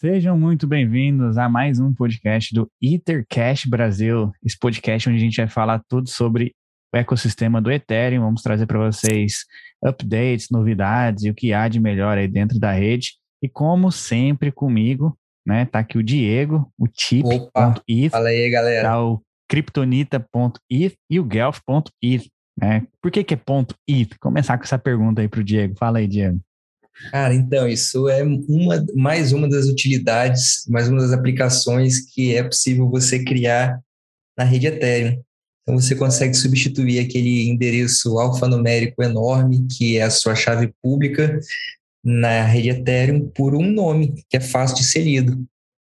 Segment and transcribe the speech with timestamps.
[0.00, 5.38] Sejam muito bem-vindos a mais um podcast do Ethercash Brasil, esse podcast onde a gente
[5.38, 6.54] vai falar tudo sobre
[6.94, 8.20] o ecossistema do Ethereum.
[8.20, 9.38] Vamos trazer para vocês
[9.84, 13.14] updates, novidades e o que há de melhor aí dentro da rede.
[13.42, 18.88] E como sempre comigo, né, tá aqui o Diego, o Tip.eth, fala aí, galera.
[18.88, 22.28] Tá o Kryptonita.eth e o Guelph.eth.
[22.56, 22.86] Né?
[23.02, 24.16] Por que, que é ponto .eth?
[24.20, 25.74] Começar com essa pergunta aí para o Diego.
[25.76, 26.40] Fala aí, Diego.
[27.10, 32.42] Cara, então, isso é uma, mais uma das utilidades, mais uma das aplicações que é
[32.42, 33.80] possível você criar
[34.36, 35.22] na rede Ethereum.
[35.62, 41.38] Então, você consegue substituir aquele endereço alfanumérico enorme, que é a sua chave pública,
[42.04, 45.44] na rede Ethereum, por um nome que é fácil de ser lido.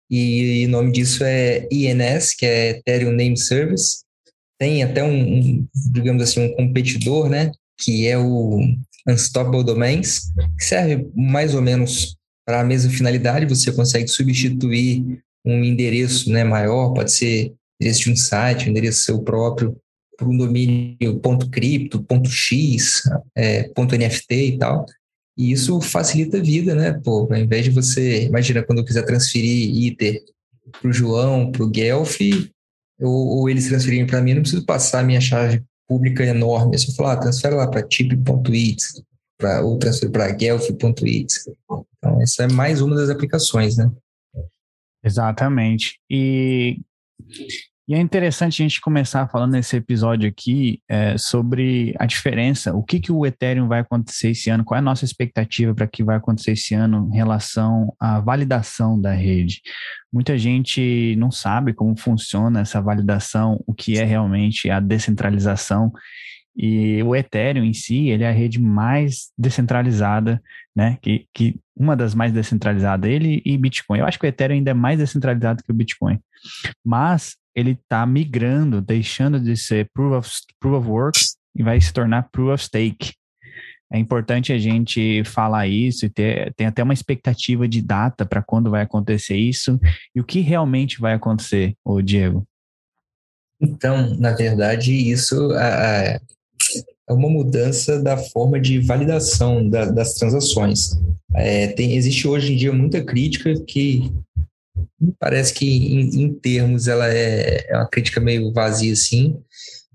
[0.09, 4.03] E o nome disso é INS, que é Ethereum Name Service.
[4.59, 7.51] Tem até um, um digamos assim, um competidor, né?
[7.79, 8.59] Que é o
[9.09, 15.63] Unstoppable Domains, que serve mais ou menos para a mesma finalidade, você consegue substituir um
[15.63, 19.77] endereço né, maior, pode ser endereço de um site, um endereço seu próprio,
[20.17, 23.03] por um domínio .cripto, .x,
[23.35, 24.85] é, .nft e tal.
[25.37, 26.91] E isso facilita a vida, né?
[26.91, 30.21] Pô, ao invés de você, imagina quando eu quiser transferir ITER
[30.81, 32.19] para o João, para o Guelph,
[32.99, 36.77] ou, ou eles transferirem para mim, eu não preciso passar a minha chave pública enorme.
[36.77, 38.83] Você fala, ah, transfere lá para tip.it,
[39.63, 41.33] ou transfere para guelph.it.
[41.97, 43.91] Então, essa é mais uma das aplicações, né?
[45.03, 45.99] Exatamente.
[46.09, 46.79] E,
[47.89, 52.83] e é interessante a gente começar falando nesse episódio aqui é, sobre a diferença, o
[52.83, 56.03] que, que o Ethereum vai acontecer esse ano, qual é a nossa expectativa para que
[56.03, 59.63] vai acontecer esse ano em relação à validação da rede.
[60.13, 65.91] Muita gente não sabe como funciona essa validação, o que é realmente a descentralização.
[66.55, 70.39] E o Ethereum em si, ele é a rede mais descentralizada,
[70.75, 70.99] né?
[71.01, 73.99] Que, que uma das mais descentralizadas, ele e Bitcoin.
[73.99, 76.19] Eu acho que o Ethereum ainda é mais descentralizado que o Bitcoin.
[76.85, 81.19] Mas ele está migrando, deixando de ser proof of, proof of work
[81.55, 83.13] e vai se tornar proof of stake.
[83.91, 88.43] É importante a gente falar isso e ter tem até uma expectativa de data para
[88.43, 89.79] quando vai acontecer isso
[90.15, 92.45] e o que realmente vai acontecer, o Diego.
[93.59, 96.19] Então, na verdade, isso é,
[97.09, 100.91] uma mudança da forma de validação da, das transações.
[101.33, 104.13] É, tem, existe hoje em dia muita crítica que
[105.19, 109.37] parece que em, em termos ela é, é, uma crítica meio vazia assim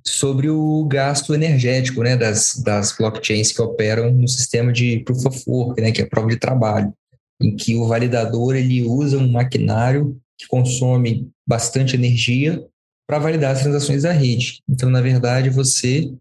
[0.06, 5.43] sobre o gasto energético né, das, das blockchains que operam no sistema de proof of
[5.47, 6.93] work, né, que é prova de trabalho,
[7.41, 12.62] em que o validador ele usa um maquinário que consome bastante energia
[13.06, 14.61] para validar as transações da rede.
[14.69, 16.12] Então, na verdade, você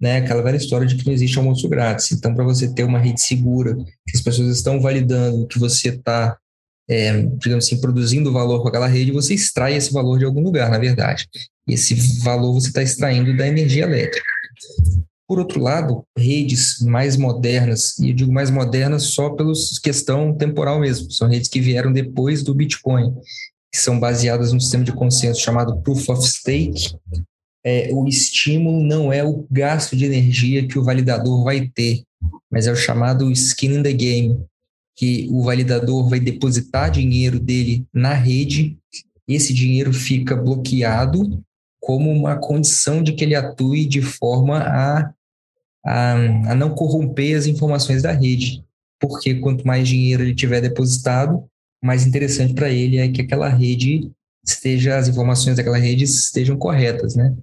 [0.00, 2.12] né, aquela velha história de que não existe almoço grátis.
[2.12, 6.36] Então, para você ter uma rede segura, que as pessoas estão validando que você está
[6.88, 10.70] é, digamos assim, produzindo valor com aquela rede, você extrai esse valor de algum lugar,
[10.70, 11.28] na verdade.
[11.66, 14.26] Esse valor você está extraindo da energia elétrica.
[15.26, 19.52] Por outro lado, redes mais modernas, e eu digo mais modernas só pela
[19.82, 23.14] questão temporal mesmo, são redes que vieram depois do Bitcoin,
[23.72, 26.94] que são baseadas num sistema de consenso chamado Proof of Stake.
[27.64, 32.02] É, o estímulo não é o gasto de energia que o validador vai ter,
[32.50, 34.44] mas é o chamado skin in the game,
[34.96, 38.78] que o validador vai depositar dinheiro dele na rede,
[39.26, 41.42] esse dinheiro fica bloqueado
[41.80, 45.12] como uma condição de que ele atue de forma a,
[45.84, 48.64] a, a não corromper as informações da rede.
[49.00, 51.44] Porque quanto mais dinheiro ele tiver depositado,
[51.82, 54.10] mais interessante para ele é que aquela rede
[54.46, 57.34] esteja, as informações daquela rede estejam corretas, né?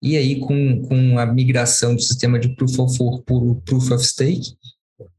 [0.00, 3.90] E aí, com, com a migração do sistema de Proof of Work para o Proof
[3.90, 4.54] of Stake,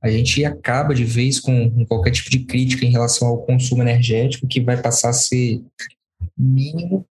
[0.01, 4.47] a gente acaba de vez com, qualquer tipo de crítica em relação ao consumo energético,
[4.47, 5.61] que vai passar a ser
[6.37, 7.05] mínimo.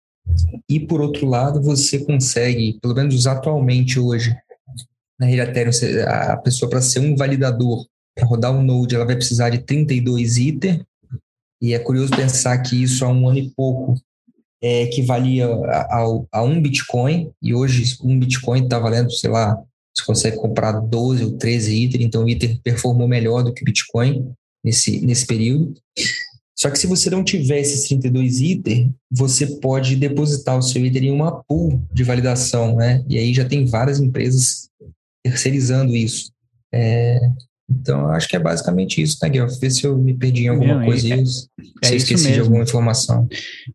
[0.68, 4.34] E, por outro lado, você consegue, pelo menos atualmente hoje,
[5.18, 5.72] na rede Ethereum,
[6.08, 10.36] a pessoa para ser um validador, para rodar um node, ela vai precisar de 32
[10.36, 10.84] ITER,
[11.60, 13.94] e é curioso pensar que isso há um ano e pouco
[14.60, 19.62] é, equivalia a, a, a um Bitcoin, e hoje um Bitcoin está valendo, sei lá,
[19.94, 23.64] você consegue comprar 12 ou 13 ITER, então o ITER performou melhor do que o
[23.64, 24.32] Bitcoin
[24.64, 25.74] nesse, nesse período.
[26.56, 31.04] Só que se você não tiver esses 32 ITER, você pode depositar o seu ITER
[31.04, 33.04] em uma pool de validação, né?
[33.08, 34.68] E aí já tem várias empresas
[35.24, 36.30] terceirizando isso.
[36.72, 37.20] É,
[37.80, 39.58] então, acho que é basicamente isso, né, Guilherme?
[39.58, 42.34] Ver se eu me perdi em alguma Não, coisa, é, é, se eu esqueci mesmo.
[42.34, 43.28] de alguma informação.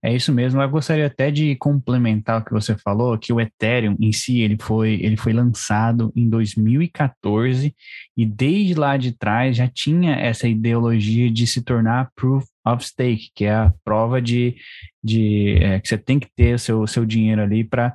[0.03, 0.61] É isso mesmo.
[0.61, 4.57] Eu gostaria até de complementar o que você falou, que o Ethereum em si, ele
[4.61, 7.73] foi, ele foi lançado em 2014
[8.15, 13.31] e desde lá de trás já tinha essa ideologia de se tornar Proof of Stake,
[13.33, 14.55] que é a prova de,
[15.03, 17.93] de é, que você tem que ter o seu, seu dinheiro ali para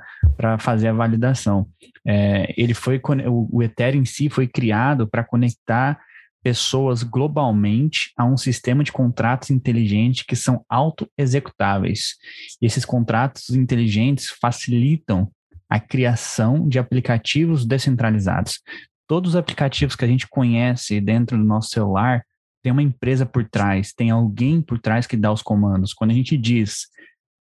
[0.59, 1.69] fazer a validação.
[2.07, 6.01] É, ele foi o, Ethereum em si foi criado para conectar
[6.43, 12.17] pessoas globalmente a um sistema de contratos inteligentes que são auto-executáveis.
[12.61, 15.31] Esses contratos inteligentes facilitam
[15.71, 18.61] a criação de aplicativos descentralizados.
[19.07, 22.25] Todos os aplicativos que a gente conhece dentro do nosso celular
[22.63, 25.93] tem uma empresa por trás, tem alguém por trás que dá os comandos.
[25.93, 26.87] Quando a gente diz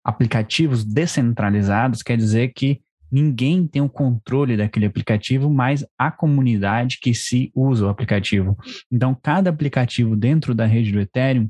[0.03, 2.81] aplicativos descentralizados, quer dizer que
[3.11, 8.57] ninguém tem o controle daquele aplicativo, mas a comunidade que se usa o aplicativo.
[8.91, 11.49] Então, cada aplicativo dentro da rede do Ethereum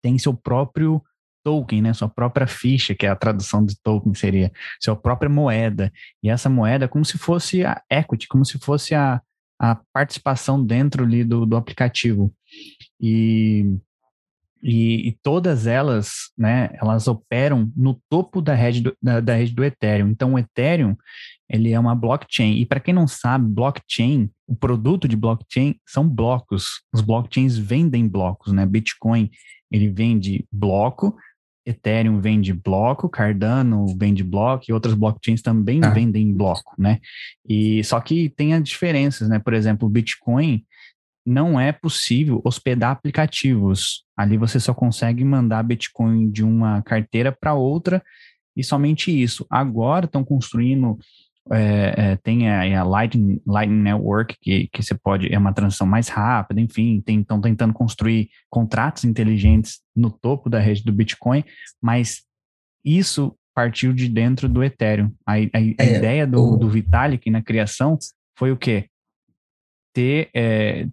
[0.00, 1.02] tem seu próprio
[1.42, 5.92] token, né, sua própria ficha, que é a tradução de token seria, sua própria moeda.
[6.22, 9.20] E essa moeda é como se fosse a equity, como se fosse a,
[9.58, 12.32] a participação dentro ali do, do aplicativo.
[13.00, 13.76] E,
[14.62, 19.54] e, e, todas elas, né, elas operam no topo da rede do, da, da rede
[19.54, 20.08] do Ethereum.
[20.08, 20.96] Então, o Ethereum,
[21.48, 22.56] ele é uma blockchain.
[22.56, 26.82] E para quem não sabe, blockchain, o produto de blockchain são blocos.
[26.92, 28.64] Os blockchains vendem blocos, né?
[28.64, 29.30] Bitcoin,
[29.70, 31.16] ele vende bloco,
[31.66, 35.90] Ethereum vende bloco, Cardano vende bloco e outras blockchains também ah.
[35.90, 37.00] vendem bloco, né?
[37.48, 39.38] E só que tem as diferenças, né?
[39.38, 40.64] Por exemplo, o Bitcoin
[41.26, 44.04] não é possível hospedar aplicativos.
[44.16, 48.02] Ali você só consegue mandar Bitcoin de uma carteira para outra
[48.56, 49.46] e somente isso.
[49.48, 50.98] Agora estão construindo
[51.52, 55.86] é, é, tem a, a, Lightning, Lightning Network, que, que você pode, é uma transição
[55.86, 61.44] mais rápida, enfim, estão tentando construir contratos inteligentes no topo da rede do Bitcoin,
[61.82, 62.22] mas
[62.84, 65.12] isso partiu de dentro do Ethereum.
[65.26, 66.56] A, a, a é, ideia do, o...
[66.56, 67.98] do Vitalik na criação
[68.36, 68.88] foi o quê?
[69.94, 70.88] Ter, é,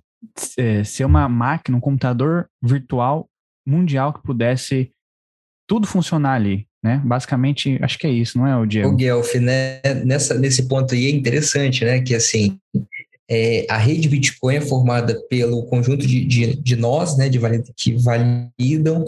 [0.57, 3.29] é, ser uma máquina, um computador virtual
[3.65, 4.91] mundial que pudesse
[5.67, 7.01] tudo funcionar ali né?
[7.05, 8.89] Basicamente, acho que é isso, não é, o Diego?
[8.89, 9.79] O Guelph, né?
[10.03, 12.01] Nessa, nesse ponto aí é interessante, né?
[12.01, 12.57] Que assim,
[13.29, 17.29] é, a rede Bitcoin é formada pelo conjunto de, de, de nós, né?
[17.29, 17.39] De
[17.77, 19.05] que validam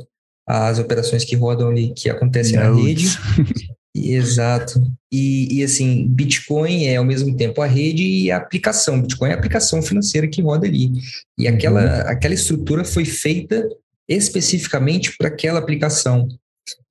[0.47, 2.75] as operações que rodam ali, que acontecem Notes.
[2.75, 3.73] na rede.
[3.95, 4.81] Exato.
[5.11, 9.01] E, e, assim, Bitcoin é ao mesmo tempo a rede e a aplicação.
[9.01, 10.91] Bitcoin é a aplicação financeira que roda ali.
[11.37, 12.09] E aquela, uhum.
[12.09, 13.67] aquela estrutura foi feita
[14.09, 16.27] especificamente para aquela aplicação.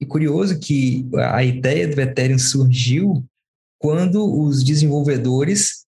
[0.01, 3.25] E curioso que a ideia do Ethereum surgiu
[3.79, 5.85] quando os desenvolvedores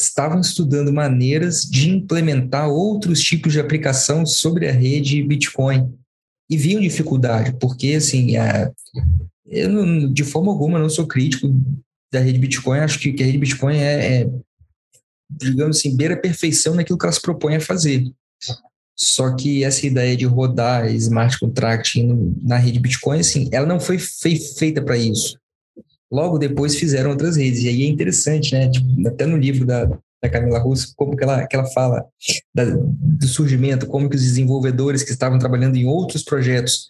[0.00, 5.92] estavam estudando maneiras de implementar outros tipos de aplicação sobre a rede Bitcoin
[6.50, 8.72] e viam dificuldade, porque assim, a,
[9.46, 11.48] eu não, de forma alguma não sou crítico
[12.12, 14.30] da rede Bitcoin, acho que, que a rede Bitcoin é, é,
[15.30, 18.10] digamos assim, beira a perfeição naquilo que ela se propõe a fazer.
[18.98, 22.02] Só que essa ideia de rodar smart contract
[22.42, 25.38] na rede Bitcoin, assim, ela não foi feita para isso.
[26.10, 27.62] Logo depois fizeram outras redes.
[27.62, 28.68] E aí é interessante, né?
[28.68, 32.04] Tipo, até no livro da, da Camila Russo, como que ela, que ela fala
[32.52, 36.88] da, do surgimento, como que os desenvolvedores que estavam trabalhando em outros projetos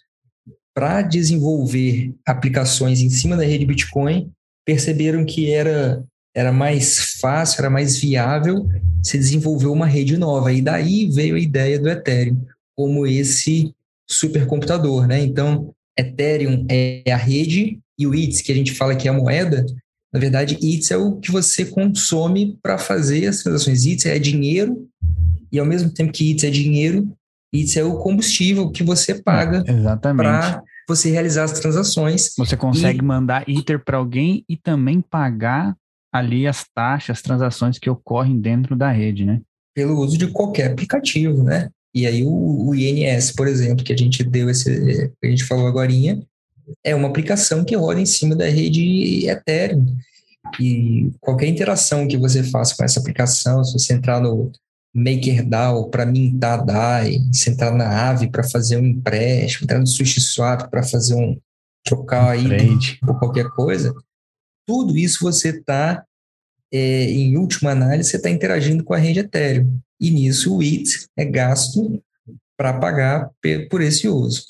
[0.73, 4.31] para desenvolver aplicações em cima da rede Bitcoin
[4.65, 6.03] perceberam que era
[6.35, 8.67] era mais fácil, era mais viável
[9.03, 10.51] se desenvolver uma rede nova.
[10.51, 12.45] E daí veio a ideia do Ethereum
[12.75, 13.73] como esse
[14.09, 15.21] supercomputador, né?
[15.21, 19.13] Então, Ethereum é a rede e o ITS, que a gente fala que é a
[19.13, 19.65] moeda,
[20.11, 23.85] na verdade, ITS é o que você consome para fazer as transações.
[23.85, 24.87] ITS é dinheiro
[25.51, 27.11] e ao mesmo tempo que ITS é dinheiro,
[27.53, 29.63] ITS é o combustível que você paga
[30.15, 32.33] para você realizar as transações.
[32.37, 33.03] Você consegue e...
[33.03, 35.75] mandar ITER para alguém e também pagar
[36.11, 39.41] ali as taxas, as transações que ocorrem dentro da rede, né?
[39.75, 41.69] Pelo uso de qualquer aplicativo, né?
[41.93, 45.67] E aí o, o INS, por exemplo, que a gente deu esse, a gente falou
[45.67, 45.91] agora,
[46.83, 49.85] é uma aplicação que roda em cima da rede Ethereum.
[50.59, 54.51] E qualquer interação que você faça com essa aplicação, se você entrar no
[54.93, 60.69] MakerDAO para mintar DAI, se entrar na Aave para fazer um empréstimo, entrar no SushiSwap
[60.69, 61.37] para fazer um
[61.83, 62.43] trocar aí
[62.99, 63.93] por qualquer coisa,
[64.69, 66.05] tudo isso você está,
[66.71, 69.79] é, em última análise, você está interagindo com a rede Ethereum.
[69.99, 71.99] E nisso o IT é gasto
[72.55, 73.31] para pagar
[73.71, 74.43] por esse uso.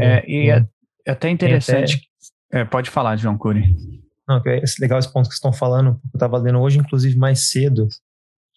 [0.00, 0.66] É, e é,
[1.06, 2.02] é até interessante.
[2.50, 4.02] É, pode falar, João Cury.
[4.26, 6.00] Não, é legal esse ponto que vocês estão falando.
[6.12, 7.86] Eu estava lendo hoje, inclusive, mais cedo.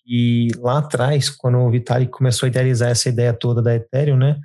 [0.04, 4.40] E lá atrás, quando o Vitalik começou a idealizar essa ideia toda da Ethereum, né?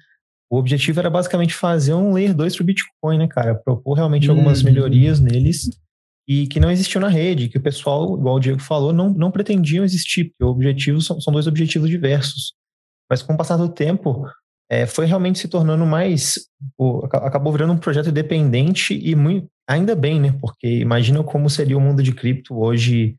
[0.51, 3.55] O objetivo era basicamente fazer um Layer 2 para o Bitcoin, né, cara?
[3.55, 4.67] Propor realmente algumas uhum.
[4.67, 5.71] melhorias neles
[6.31, 9.33] e que não existiu na rede, que o pessoal, igual o Diego falou, não, não
[9.33, 12.53] pretendiam existir, porque objetivos são, são dois objetivos diversos.
[13.11, 14.25] Mas com o passar do tempo,
[14.71, 16.47] é, foi realmente se tornando mais.
[17.15, 20.33] Acabou virando um projeto independente e muito, ainda bem, né?
[20.41, 23.17] Porque imagina como seria o mundo de cripto hoje,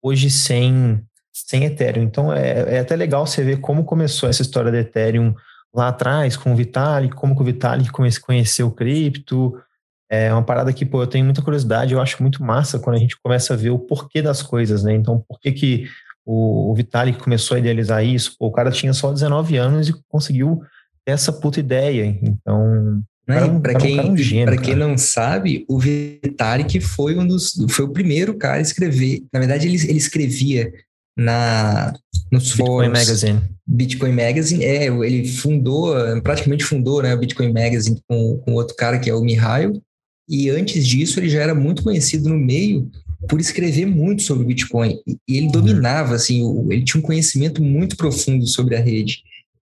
[0.00, 1.02] hoje sem,
[1.32, 2.04] sem Ethereum.
[2.04, 5.34] Então é, é até legal você ver como começou essa história do Ethereum
[5.74, 7.90] lá atrás com o Vitalik, como que o Vitalik
[8.20, 9.60] conheceu o cripto.
[10.10, 12.98] É uma parada que, pô, eu tenho muita curiosidade, eu acho muito massa quando a
[12.98, 14.94] gente começa a ver o porquê das coisas, né?
[14.94, 15.86] Então, por que que
[16.24, 18.34] o, o Vitalik começou a idealizar isso?
[18.38, 20.62] Pô, o cara tinha só 19 anos e conseguiu
[21.04, 22.18] ter essa puta ideia.
[22.22, 23.60] Então, né?
[23.60, 28.34] Para quem, um gênio, quem não sabe, o Vitalik foi um dos, foi o primeiro
[28.38, 29.22] cara a escrever.
[29.30, 30.72] Na verdade, ele, ele escrevia
[31.14, 31.92] na
[32.32, 33.42] nos Bitcoin fóruns, Magazine.
[33.66, 38.98] Bitcoin Magazine, é, ele fundou, praticamente fundou, né, o Bitcoin Magazine com, com outro cara
[38.98, 39.82] que é o Mihail,
[40.28, 42.90] e antes disso ele já era muito conhecido no meio
[43.28, 48.46] por escrever muito sobre Bitcoin, e ele dominava, assim, ele tinha um conhecimento muito profundo
[48.46, 49.22] sobre a rede,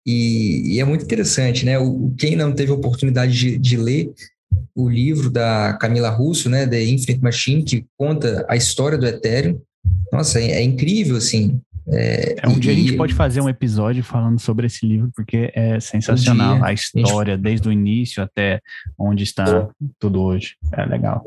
[0.05, 4.13] e, e é muito interessante, né, o, quem não teve a oportunidade de, de ler
[4.75, 9.59] o livro da Camila Russo, né, The Infinite Machine, que conta a história do Ethereum,
[10.11, 13.49] nossa, é, é incrível, assim, é, é um e, dia a gente pode fazer um
[13.49, 18.61] episódio falando sobre esse livro, porque é sensacional um a história, desde o início até
[18.97, 19.67] onde está
[19.99, 20.55] tudo hoje.
[20.71, 21.23] É legal.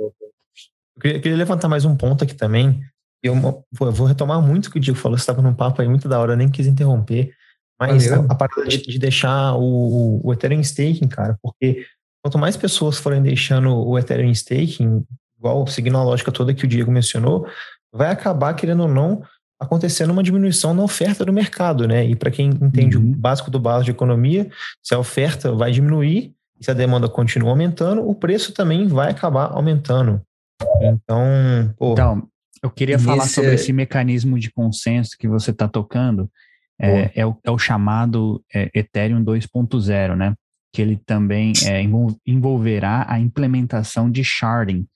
[0.96, 2.80] Eu queria, levantar mais um ponto aqui também.
[3.22, 3.34] Eu,
[3.80, 6.08] eu vou retomar muito o que o Diego falou, você estava num papo aí muito
[6.08, 7.34] da hora, eu nem quis interromper.
[7.78, 11.84] Mas a, a parada de, de deixar o, o, Ethereum staking, cara, porque
[12.22, 15.04] quanto mais pessoas forem deixando o Ethereum staking,
[15.38, 17.46] igual seguindo a lógica toda que o Diego mencionou,
[17.92, 19.22] vai acabar, querendo ou não,
[19.58, 22.04] acontecendo uma diminuição na oferta do mercado, né?
[22.04, 23.12] E para quem entende uhum.
[23.12, 24.48] o básico do básico de economia,
[24.82, 29.52] se a oferta vai diminuir, se a demanda continua aumentando, o preço também vai acabar
[29.52, 30.20] aumentando.
[30.80, 32.28] Então, pô, então
[32.62, 36.30] eu queria falar sobre esse mecanismo de consenso que você está tocando.
[36.78, 40.34] É, é, o, é, o, chamado é, Ethereum 2.0, né?
[40.72, 41.80] Que ele também é,
[42.26, 44.86] envolverá a implementação de sharding,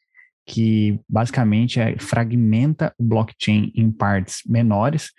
[0.47, 5.13] que basicamente é, fragmenta o blockchain em partes menores,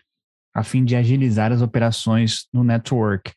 [0.53, 3.31] a fim de agilizar as operações no network.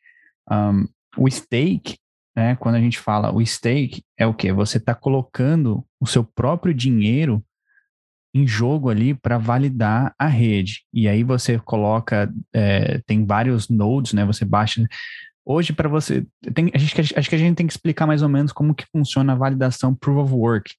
[0.51, 0.87] Um,
[1.17, 1.97] o stake,
[2.37, 4.53] né, quando a gente fala o stake, é o que?
[4.53, 7.45] Você está colocando o seu próprio dinheiro
[8.35, 10.83] em jogo ali para validar a rede.
[10.93, 14.25] E aí você coloca, é, tem vários nodes, né?
[14.25, 14.85] Você baixa.
[15.47, 16.27] Hoje, para você.
[16.53, 18.87] Tem, a gente, acho que a gente tem que explicar mais ou menos como que
[18.91, 20.75] funciona a validação Proof of Work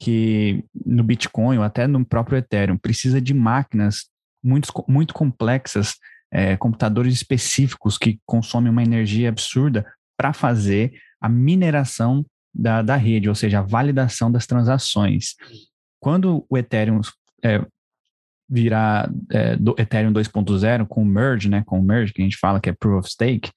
[0.00, 4.08] que no Bitcoin ou até no próprio Ethereum precisa de máquinas
[4.42, 5.96] muito, muito complexas,
[6.32, 13.28] é, computadores específicos que consomem uma energia absurda para fazer a mineração da, da rede,
[13.28, 15.34] ou seja, a validação das transações.
[16.00, 17.00] Quando o Ethereum
[17.44, 17.64] é,
[18.48, 22.38] virar é, do Ethereum 2.0 com o merge, né, com o merge que a gente
[22.38, 23.52] fala que é proof of stake,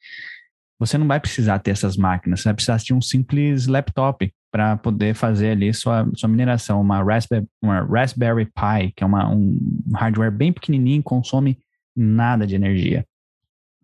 [0.77, 4.77] você não vai precisar ter essas máquinas, você vai precisar de um simples laptop para
[4.77, 6.79] poder fazer ali sua, sua mineração.
[6.79, 9.57] Uma Raspberry, uma Raspberry Pi, que é uma, um
[9.95, 11.57] hardware bem pequenininho, consome
[11.95, 13.03] nada de energia.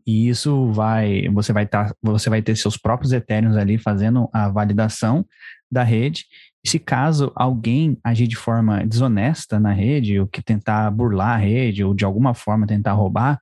[0.06, 4.48] E isso vai, você vai, tá, você vai ter seus próprios Ethereums ali fazendo a
[4.48, 5.26] validação
[5.72, 6.26] da rede.
[6.64, 11.38] E se caso alguém agir de forma desonesta na rede, ou que tentar burlar a
[11.38, 13.42] rede, ou de alguma forma tentar roubar,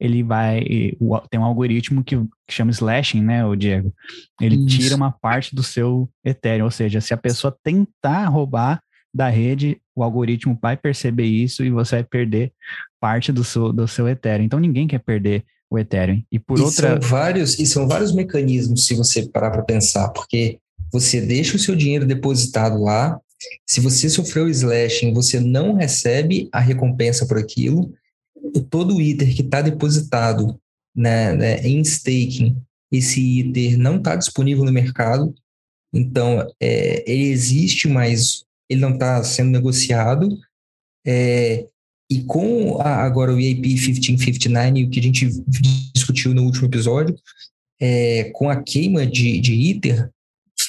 [0.00, 0.64] ele vai.
[1.30, 3.92] Tem um algoritmo que, que chama slashing, né, o Diego?
[4.40, 4.78] Ele Isso.
[4.78, 6.64] tira uma parte do seu Ethereum.
[6.64, 8.80] Ou seja, se a pessoa tentar roubar
[9.12, 12.52] da rede, o algoritmo vai perceber isso e você vai perder
[13.00, 14.44] parte do seu, do seu Ethereum.
[14.44, 16.22] Então ninguém quer perder o Ethereum.
[16.30, 17.00] E por e outra.
[17.00, 20.58] São vários, e são vários mecanismos, se você parar para pensar, porque
[20.92, 23.18] você deixa o seu dinheiro depositado lá.
[23.66, 27.92] Se você sofreu slashing, você não recebe a recompensa por aquilo
[28.70, 30.58] todo o ITER que está depositado
[30.94, 32.56] né, né, em staking,
[32.90, 35.34] esse ITER não está disponível no mercado,
[35.92, 40.28] então é, ele existe, mas ele não está sendo negociado.
[41.06, 41.66] É,
[42.10, 45.28] e com a, agora o EAP 1559, o que a gente
[45.94, 47.16] discutiu no último episódio,
[47.80, 50.10] é, com a queima de, de ITER,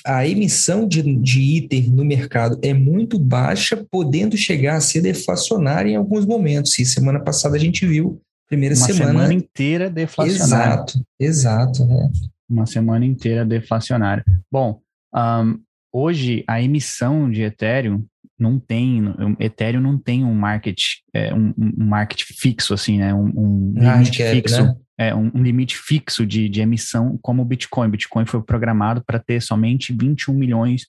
[0.05, 5.91] a emissão de, de ITER no mercado é muito baixa, podendo chegar a ser deflacionária
[5.91, 6.77] em alguns momentos.
[6.79, 9.11] E semana passada a gente viu, primeira Uma semana.
[9.11, 10.73] semana inteira deflacionária.
[10.73, 11.85] Exato, exato.
[11.85, 12.09] Né?
[12.49, 14.23] Uma semana inteira deflacionária.
[14.51, 14.79] Bom,
[15.13, 15.59] um,
[15.93, 18.05] hoje a emissão de Ethereum
[18.39, 19.03] não tem,
[19.39, 20.79] Ethereum não tem um market,
[21.13, 23.13] é, um, um, market fixo, assim, né?
[23.13, 24.63] Um, um ah, limite fixo.
[24.63, 24.75] Né?
[24.99, 27.87] é, um, limite fixo de, de emissão como o Bitcoin.
[27.87, 30.87] O Bitcoin foi programado para ter somente 21 milhões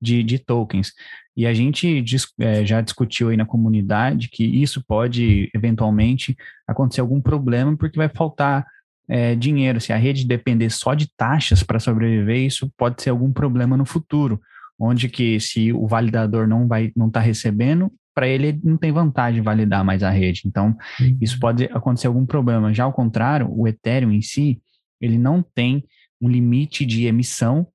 [0.00, 0.92] de, de tokens.
[1.36, 2.04] E a gente
[2.40, 8.08] é, já discutiu aí na comunidade que isso pode eventualmente acontecer algum problema, porque vai
[8.08, 8.66] faltar
[9.08, 9.80] é, dinheiro.
[9.80, 13.86] Se a rede depender só de taxas para sobreviver, isso pode ser algum problema no
[13.86, 14.40] futuro,
[14.78, 19.42] onde que se o validador não vai não está recebendo, para ele não tem vantagem
[19.42, 20.42] validar mais a rede.
[20.44, 21.18] Então, uhum.
[21.20, 22.72] isso pode acontecer algum problema.
[22.72, 24.60] Já ao contrário, o Ethereum em si,
[25.00, 25.84] ele não tem
[26.20, 27.66] um limite de emissão,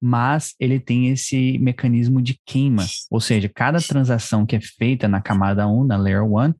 [0.00, 2.84] mas ele tem esse mecanismo de queima.
[3.10, 6.52] Ou seja, cada transação que é feita na camada 1, na Layer 1,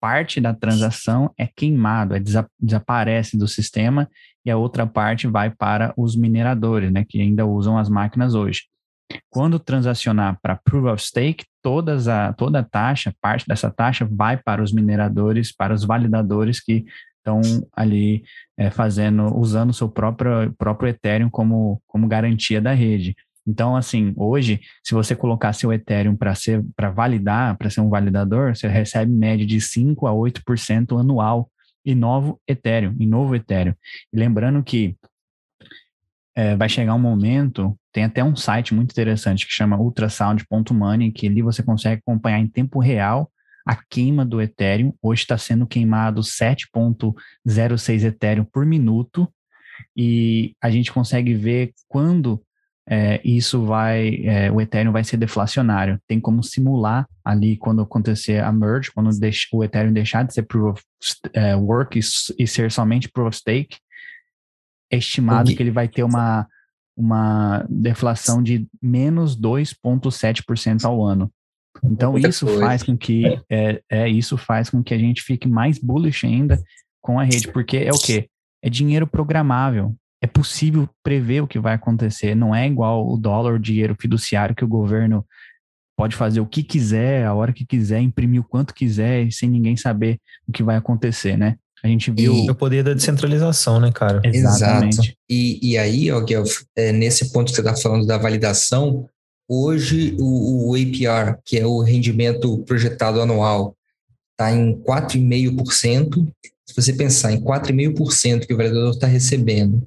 [0.00, 4.08] parte da transação é queimado, é desa desaparece do sistema
[4.44, 8.62] e a outra parte vai para os mineradores, né, que ainda usam as máquinas hoje.
[9.30, 14.36] Quando transacionar para Proof of Stake, todas a, toda a taxa, parte dessa taxa vai
[14.36, 16.84] para os mineradores, para os validadores que
[17.18, 17.40] estão
[17.74, 18.24] ali
[18.56, 23.16] é, fazendo, usando o seu próprio, próprio Ethereum como, como garantia da rede.
[23.46, 27.88] Então, assim, hoje, se você colocar seu Ethereum para ser para validar, para ser um
[27.88, 31.48] validador, você recebe média de 5 a 8% anual
[31.84, 33.74] em novo Ethereum, em novo Ethereum.
[34.12, 34.96] E lembrando que
[36.34, 41.26] é, vai chegar um momento, tem até um site muito interessante que chama ultrasound.money, que
[41.26, 43.32] ali você consegue acompanhar em tempo real
[43.66, 44.92] a queima do Ethereum.
[45.00, 49.26] Hoje está sendo queimado 7,06 Ethereum por minuto,
[49.96, 52.44] e a gente consegue ver quando
[52.86, 55.98] é, isso vai, é, o Ethereum vai ser deflacionário.
[56.06, 60.72] Tem como simular ali quando acontecer a merge, quando o Ethereum deixar de ser proof
[60.72, 60.84] of
[61.32, 62.02] é, work e,
[62.38, 63.78] e, ser somente proof of stake,
[64.92, 66.46] é estimado que ele vai ter uma,
[66.96, 71.30] uma deflação de menos 2,7% ao ano.
[71.84, 75.78] Então isso faz com que é, é, isso faz com que a gente fique mais
[75.78, 76.58] bullish ainda
[77.02, 78.28] com a rede, porque é o que
[78.62, 82.34] é dinheiro programável é possível prever o que vai acontecer.
[82.34, 85.24] Não é igual o dólar, o dinheiro fiduciário que o governo
[85.96, 89.76] pode fazer o que quiser, a hora que quiser, imprimir o quanto quiser, sem ninguém
[89.76, 91.56] saber o que vai acontecer, né?
[91.82, 92.34] A gente viu.
[92.34, 94.20] E o poder da descentralização, né, cara?
[94.24, 95.00] Exatamente.
[95.00, 95.16] Exato.
[95.28, 99.08] E, e aí, ó, Guelph, é, nesse ponto que você está falando da validação,
[99.48, 103.76] hoje o, o APR, que é o rendimento projetado anual,
[104.32, 106.26] está em 4,5%.
[106.66, 109.86] Se você pensar em 4,5% que o validador está recebendo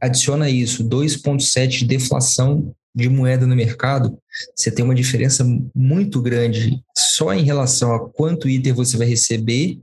[0.00, 4.18] adiciona isso 2,7 de deflação de moeda no mercado,
[4.56, 9.78] você tem uma diferença muito grande só em relação a quanto ITER você vai receber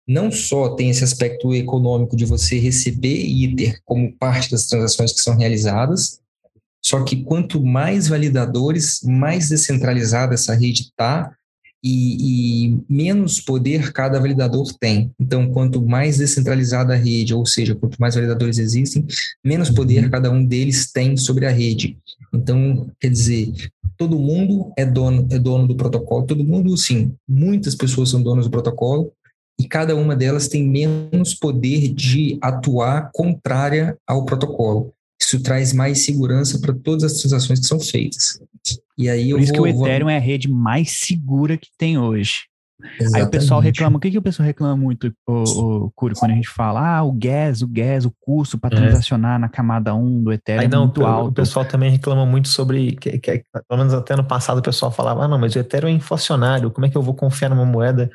[0.07, 5.21] não só tem esse aspecto econômico de você receber ITER como parte das transações que
[5.21, 6.21] são realizadas,
[6.83, 11.33] só que quanto mais validadores, mais descentralizada essa rede está,
[11.83, 15.11] e, e, menos poder cada validador tem.
[15.19, 19.07] Então, quanto mais descentralizada a rede, ou seja, quanto mais validadores existem,
[19.45, 20.11] menos poder uhum.
[20.11, 21.97] cada um deles tem sobre a rede.
[22.35, 23.53] Então, quer dizer,
[23.97, 28.45] todo mundo é dono, é dono do protocolo, todo mundo, sim, muitas pessoas são donos
[28.45, 29.13] do protocolo,
[29.61, 34.91] e cada uma delas tem menos poder de atuar contrária ao protocolo.
[35.21, 38.41] Isso traz mais segurança para todas as transações que são feitas.
[38.97, 40.11] E aí Por isso vou, que o Ethereum vou...
[40.11, 42.49] é a rede mais segura que tem hoje.
[42.99, 43.17] Exatamente.
[43.17, 46.31] Aí o pessoal reclama, o que, que o pessoal reclama muito, o, o Curi, quando
[46.31, 48.81] a gente fala, ah, o gas, o gas, o custo para é.
[48.81, 51.29] transacionar na camada 1 do Ethereum Aí não, é muito alto.
[51.29, 54.91] O pessoal também reclama muito sobre, que, que, pelo menos até no passado o pessoal
[54.91, 57.67] falava, ah, não, mas o Ethereum é inflacionário, como é que eu vou confiar numa
[57.67, 58.11] moeda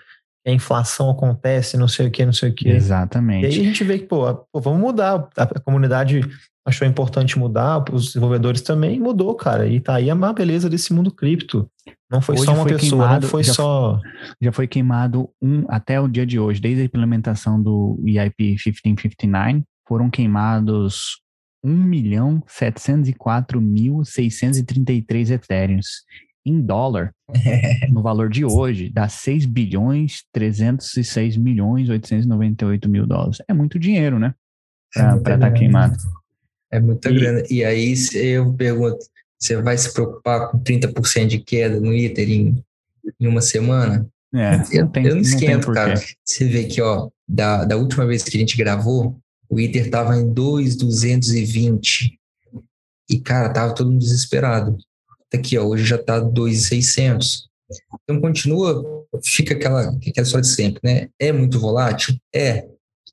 [0.46, 2.70] a inflação acontece, não sei o que, não sei o que.
[2.70, 3.44] Exatamente.
[3.44, 6.22] E aí a gente vê que, pô, pô vamos mudar, a comunidade
[6.66, 9.68] achou importante mudar, os desenvolvedores também mudou, cara.
[9.68, 11.70] E tá aí a beleza desse mundo cripto.
[12.10, 14.00] Não foi hoje só uma foi pessoa, queimado, não foi já, só.
[14.42, 19.64] Já foi queimado um até o dia de hoje, desde a implementação do EIP 1559,
[19.88, 21.20] foram queimados
[21.64, 26.04] 1 milhão 704 mil 633 etéreos.
[26.46, 27.12] Em dólar,
[27.90, 33.38] no valor de hoje, dá 6 bilhões 306 milhões 898 mil dólares.
[33.48, 34.34] É muito dinheiro, né?
[34.94, 35.96] Para estar tá queimado.
[36.72, 37.20] É muita e...
[37.20, 37.44] grana.
[37.50, 39.00] E aí eu pergunto,
[39.40, 42.64] você vai se preocupar com 30% de queda no ITER em,
[43.20, 44.08] em uma semana?
[44.34, 45.96] É, eu, tem, eu não esquento, não cara.
[46.24, 49.18] Você vê que, ó, da, da última vez que a gente gravou,
[49.50, 52.20] o ITER tava em 2,220.
[53.10, 54.78] E, cara, tava todo mundo desesperado.
[55.36, 57.48] Aqui, ó, hoje já tá 2,600.
[58.04, 61.10] Então, continua, fica aquela, aquela história de sempre, né?
[61.20, 62.16] É muito volátil?
[62.34, 62.68] É.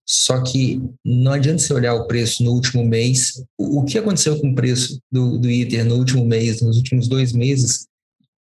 [0.05, 3.43] Só que não adianta você olhar o preço no último mês.
[3.59, 7.09] O, o que aconteceu com o preço do, do Ether no último mês, nos últimos
[7.09, 7.87] dois meses,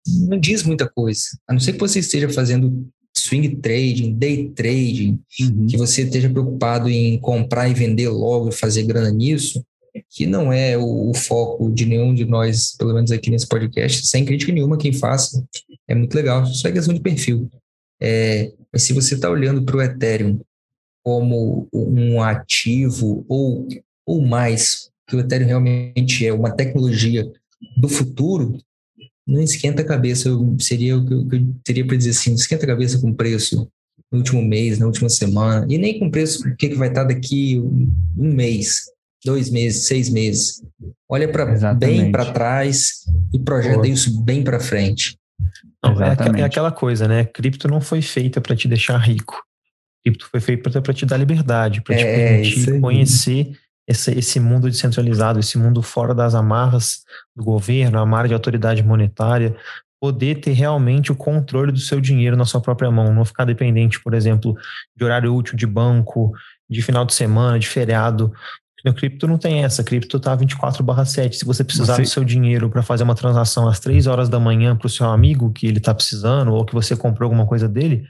[0.06, 1.22] não diz muita coisa.
[1.48, 5.66] A não ser que você esteja fazendo swing trading, day trading, uhum.
[5.66, 9.64] que você esteja preocupado em comprar e vender logo e fazer grana nisso,
[10.10, 14.06] que não é o, o, foco de nenhum de nós, pelo menos aqui nesse podcast,
[14.06, 15.44] sem crítica nenhuma, quem faça,
[15.88, 17.50] é muito legal, só é questão de perfil.
[18.00, 20.40] É, mas se você está olhando para o Ethereum
[21.02, 23.68] como um ativo ou,
[24.04, 27.30] ou mais, que o Ethereum realmente é uma tecnologia
[27.76, 28.58] do futuro,
[29.26, 30.30] não esquenta a cabeça,
[30.60, 33.68] seria o que eu, eu teria para dizer assim, esquenta a cabeça com preço
[34.10, 37.58] no último mês, na última semana, e nem com preço, o que, vai estar daqui
[37.58, 38.84] um, um mês,
[39.24, 40.62] dois meses, seis meses.
[41.08, 43.88] Olha para bem para trás e projeta Boa.
[43.88, 45.18] isso bem para frente.
[45.82, 47.24] Não, é, é, aquela coisa, né?
[47.24, 49.42] Cripto não foi feita para te deixar rico.
[50.04, 53.52] Cripto foi feita para te dar liberdade, para te é, permitir conhecer
[53.86, 59.56] esse, esse mundo descentralizado, esse mundo fora das amarras do governo, amarra de autoridade monetária,
[60.00, 64.00] poder ter realmente o controle do seu dinheiro na sua própria mão, não ficar dependente,
[64.02, 64.54] por exemplo,
[64.94, 66.32] de horário útil de banco,
[66.68, 68.32] de final de semana, de feriado.
[68.86, 71.32] No cripto não tem essa, cripto tá 24/7.
[71.32, 72.02] Se você precisar você...
[72.02, 75.06] do seu dinheiro para fazer uma transação às 3 horas da manhã para o seu
[75.06, 78.04] amigo que ele está precisando ou que você comprou alguma coisa dele,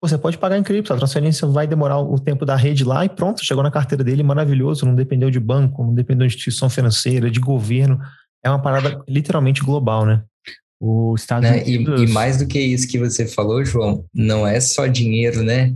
[0.00, 3.08] você pode pagar em cripto, a transferência vai demorar o tempo da rede lá e
[3.08, 7.28] pronto, chegou na carteira dele, maravilhoso, não dependeu de banco, não dependeu de instituição financeira,
[7.28, 8.00] de governo.
[8.44, 10.22] É uma parada literalmente global, né?
[10.80, 11.62] O Estados né?
[11.62, 12.00] Unidos...
[12.00, 15.74] E, e mais do que isso que você falou, João, não é só dinheiro, né?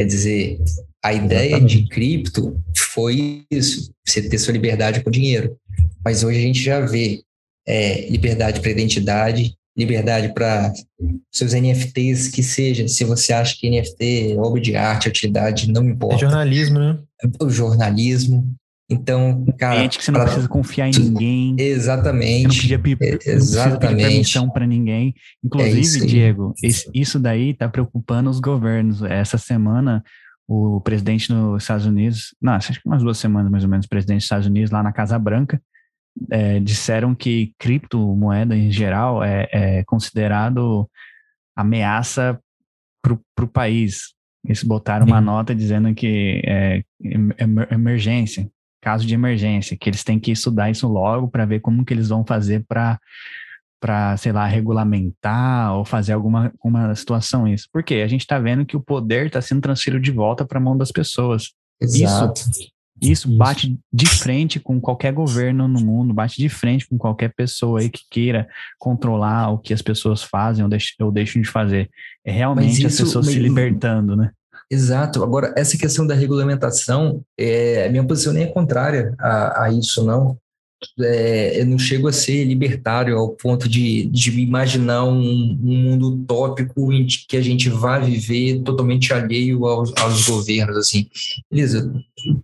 [0.00, 0.58] Quer dizer,
[1.04, 1.82] a ideia Exatamente.
[1.82, 5.58] de cripto foi isso, você ter sua liberdade com dinheiro.
[6.02, 7.20] Mas hoje a gente já vê
[7.68, 10.72] é, liberdade para identidade, liberdade para
[11.30, 15.84] seus NFTs, que seja, se você acha que NFT é obra de arte, utilidade, não
[15.84, 16.14] importa.
[16.14, 16.98] É jornalismo, né?
[17.38, 18.54] O jornalismo.
[18.90, 19.78] Então, cara.
[19.78, 20.26] Gente que você não pra...
[20.26, 21.54] precisa confiar em ninguém.
[21.58, 22.66] Exatamente.
[22.66, 24.02] Você não pedir, Exatamente.
[24.08, 25.14] permissão para ninguém.
[25.44, 26.54] Inclusive, é Diego,
[26.92, 29.02] isso daí está preocupando os governos.
[29.02, 30.02] Essa semana,
[30.48, 33.88] o presidente dos Estados Unidos, não, acho que umas duas semanas mais ou menos, o
[33.88, 35.62] presidente dos Estados Unidos lá na Casa Branca,
[36.28, 40.90] é, disseram que criptomoeda em geral é, é considerado
[41.54, 42.40] ameaça
[43.00, 44.14] para o país.
[44.44, 46.82] Eles botaram uma nota dizendo que é
[47.70, 48.50] emergência,
[48.80, 52.08] caso de emergência, que eles têm que estudar isso logo para ver como que eles
[52.08, 52.98] vão fazer para
[53.82, 57.66] para, sei lá, regulamentar ou fazer alguma uma situação isso.
[57.72, 60.60] Porque a gente está vendo que o poder está sendo transferido de volta para a
[60.60, 61.52] mão das pessoas.
[61.80, 62.40] Exato.
[62.40, 67.32] Isso isso, bate de frente com qualquer governo no mundo, bate de frente com qualquer
[67.34, 68.46] pessoa aí que queira
[68.78, 71.88] controlar o que as pessoas fazem ou, deix, ou deixam de fazer.
[72.22, 74.30] É realmente isso, as pessoas se libertando, né?
[74.70, 75.22] Exato.
[75.22, 80.38] Agora, essa questão da regulamentação, é, minha posição nem é contrária a, a isso, não
[80.98, 86.14] é, eu não chego a ser libertário ao ponto de, de imaginar um, um, mundo
[86.14, 91.06] utópico em que a gente vai viver totalmente alheio aos, aos governos, assim.
[91.50, 91.92] Beleza,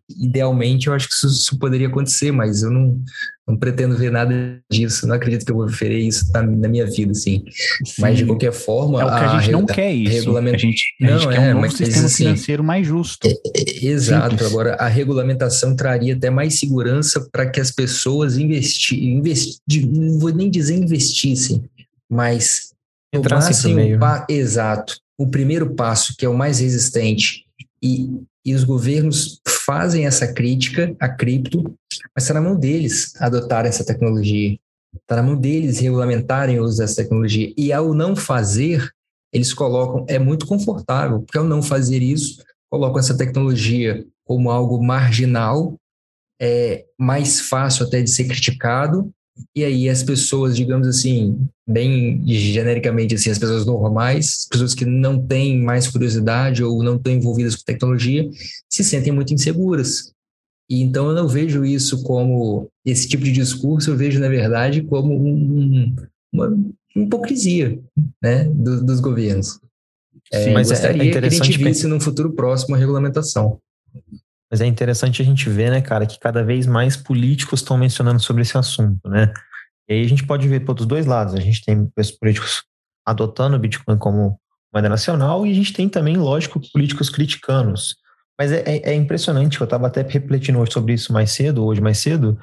[0.09, 3.03] idealmente eu acho que isso, isso, poderia acontecer, mas eu não,
[3.47, 6.85] não pretendo ver nada disso, não acredito que eu vou viver isso na, na minha
[6.85, 7.45] vida, assim.
[7.85, 8.03] Sim.
[8.03, 9.01] Mas de qualquer forma.
[9.01, 10.15] É o que a, a gente não quer isso.
[10.15, 10.57] Regulamenta...
[10.57, 13.29] A gente, a não, gente quer um é, novo sistema assim, financeiro mais justo.
[13.29, 14.31] É, é, exato.
[14.31, 14.51] Simples.
[14.51, 20.33] Agora, a regulamentação traria até mais segurança para que as pessoas investi, investi, não vou
[20.33, 21.65] nem dizer investissem,
[22.11, 22.73] mas
[23.15, 23.99] entrassem o meio.
[24.01, 24.27] Pa...
[24.29, 24.99] Exato.
[25.17, 27.45] O primeiro passo, que é o mais resistente,
[27.81, 28.11] e,
[28.47, 31.65] e os governos fazem essa crítica à cripto,
[32.15, 34.57] mas está na mão deles adotar essa tecnologia.
[34.95, 37.53] Está na mão deles regulamentarem o uso dessa tecnologia.
[37.57, 38.89] E ao não fazer,
[39.33, 44.83] eles colocam, é muito confortável, porque ao não fazer isso, colocam essa tecnologia como algo
[44.83, 45.75] marginal,
[46.41, 49.11] é mais fácil até de ser criticado,
[49.55, 54.85] e aí as pessoas, digamos assim, bem genericamente assim, as pessoas normais, as pessoas que
[54.85, 58.29] não têm mais curiosidade ou não estão envolvidas com tecnologia,
[58.71, 60.13] se sentem muito inseguras.
[60.69, 64.83] E então eu não vejo isso como esse tipo de discurso, eu vejo na verdade
[64.83, 65.95] como um,
[66.33, 66.57] uma
[66.95, 67.79] hipocrisia,
[68.23, 69.61] né, do, dos governos.
[70.33, 72.79] É, Sim, mas é gostaria é interessante que a gente visse num futuro próximo a
[72.79, 73.61] regulamentação.
[74.51, 78.21] Mas é interessante a gente ver, né, cara, que cada vez mais políticos estão mencionando
[78.21, 79.33] sobre esse assunto, né?
[79.89, 81.35] E aí a gente pode ver pelos dois lados.
[81.35, 82.63] A gente tem os políticos
[83.07, 84.39] adotando o Bitcoin como
[84.73, 87.75] moeda nacional e a gente tem também, lógico, políticos criticando.
[88.39, 91.99] Mas é, é, é impressionante, eu estava até refletindo sobre isso mais cedo, hoje mais
[91.99, 92.39] cedo,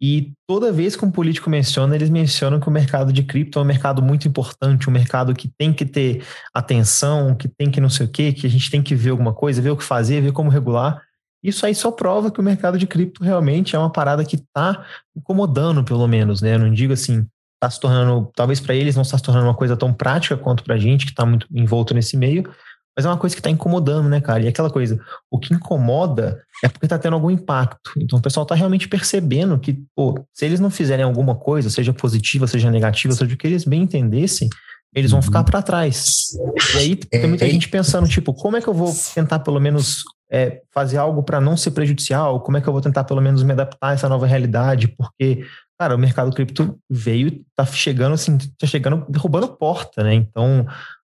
[0.00, 3.62] E toda vez que um político menciona, eles mencionam que o mercado de cripto é
[3.62, 7.90] um mercado muito importante, um mercado que tem que ter atenção, que tem que não
[7.90, 10.20] sei o quê, que a gente tem que ver alguma coisa, ver o que fazer,
[10.20, 11.02] ver como regular.
[11.42, 14.84] Isso aí só prova que o mercado de cripto realmente é uma parada que está
[15.16, 16.54] incomodando, pelo menos, né?
[16.54, 19.54] Eu não digo assim, está se tornando, talvez para eles não está se tornando uma
[19.54, 22.48] coisa tão prática quanto para a gente, que está muito envolto nesse meio,
[22.96, 24.42] mas é uma coisa que está incomodando, né, cara?
[24.42, 27.92] E aquela coisa, o que incomoda é porque está tendo algum impacto.
[27.96, 31.92] Então o pessoal está realmente percebendo que, pô, se eles não fizerem alguma coisa, seja
[31.92, 34.48] positiva, seja negativa, seja o que eles bem entendessem,
[34.92, 35.44] eles vão ficar uhum.
[35.44, 36.30] para trás.
[36.74, 39.38] E aí tem muita é, é gente pensando, tipo, como é que eu vou tentar
[39.40, 42.40] pelo menos é, fazer algo para não ser prejudicial?
[42.40, 44.88] Como é que eu vou tentar pelo menos me adaptar a essa nova realidade?
[44.88, 45.44] Porque,
[45.78, 50.14] cara, o mercado cripto veio, tá chegando assim, tá chegando derrubando porta, né?
[50.14, 50.66] Então,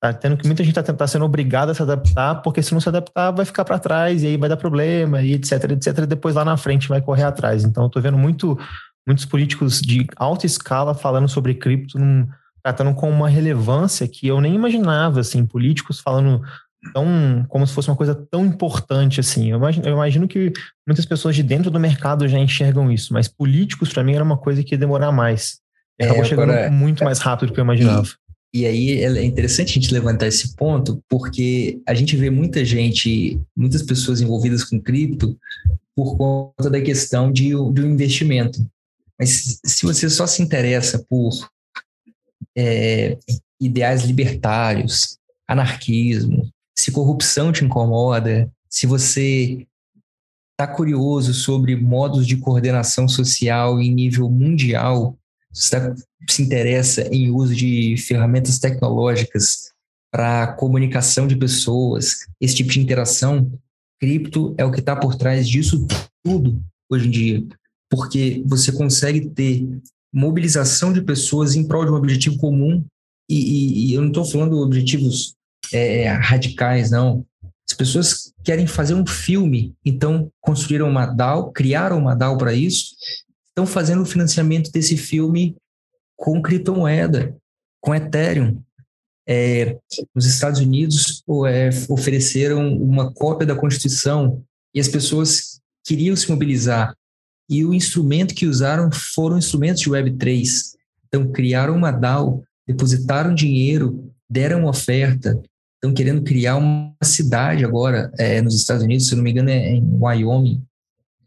[0.04, 2.80] Tá tendo que muita gente está tá sendo obrigada a se adaptar, porque se não
[2.80, 6.00] se adaptar, vai ficar para trás e aí vai dar problema, e etc, etc.
[6.00, 7.64] E depois lá na frente vai correr atrás.
[7.64, 8.58] Então, eu tô vendo muito,
[9.06, 12.28] muitos políticos de alta escala falando sobre cripto, num,
[12.62, 16.42] tratando com uma relevância que eu nem imaginava, assim, políticos falando
[16.92, 19.50] tão como se fosse uma coisa tão importante assim.
[19.50, 20.52] Eu imagino, eu imagino que
[20.86, 24.36] muitas pessoas de dentro do mercado já enxergam isso, mas políticos para mim era uma
[24.36, 25.60] coisa que ia demorar mais.
[25.98, 28.08] E acabou é, chegando agora, muito mais rápido do que eu imaginava.
[28.54, 33.40] E aí é interessante a gente levantar esse ponto, porque a gente vê muita gente,
[33.56, 35.36] muitas pessoas envolvidas com cripto
[35.94, 38.64] por conta da questão de, um investimento.
[39.18, 41.32] Mas se você só se interessa por
[42.56, 43.16] é,
[43.60, 45.18] ideais libertários,
[45.48, 49.66] anarquismo, se corrupção te incomoda, se você
[50.52, 55.18] está curioso sobre modos de coordenação social em nível mundial,
[55.52, 55.94] você tá,
[56.28, 59.72] se interessa em uso de ferramentas tecnológicas
[60.12, 63.52] para comunicação de pessoas, esse tipo de interação,
[64.00, 65.86] cripto é o que está por trás disso
[66.24, 67.46] tudo hoje em dia,
[67.90, 69.66] porque você consegue ter
[70.12, 72.84] mobilização de pessoas em prol de um objetivo comum
[73.28, 75.34] e, e, e eu não estou falando objetivos
[75.72, 77.24] é, radicais, não.
[77.68, 82.94] As pessoas querem fazer um filme, então construíram uma DAO, criaram uma DAO para isso
[83.54, 85.56] estão fazendo o financiamento desse filme
[86.16, 87.36] com criptomoeda,
[87.80, 88.60] com Ethereum.
[89.26, 89.78] É,
[90.14, 96.94] nos Estados Unidos é, ofereceram uma cópia da Constituição e as pessoas queriam se mobilizar.
[97.48, 100.74] E o instrumento que usaram foram instrumentos de Web3.
[101.06, 105.40] Então, criaram uma DAO, depositaram dinheiro, deram oferta,
[105.84, 109.70] estão querendo criar uma cidade agora é, nos Estados Unidos, se não me engano, é
[109.70, 110.62] em Wyoming,